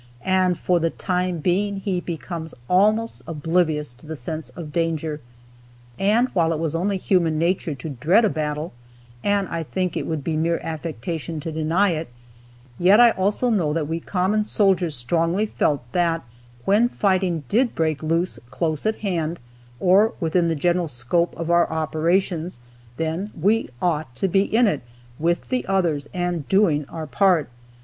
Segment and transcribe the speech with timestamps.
[0.25, 5.21] and for the time being he becomes almost oblivious to the sense of danger.
[5.99, 8.73] And while it was only human nature to dread a battle,
[9.23, 12.09] and I think it would be mere affectation to deny it,
[12.79, 16.23] yet I also know that we common soldiers strongly felt that
[16.65, 19.37] when fighting did break loose close at hand,
[19.79, 22.57] or within the general scope of our operations,
[22.97, 24.81] then we ought to be in it,
[25.19, 27.49] with the others, and doing our part.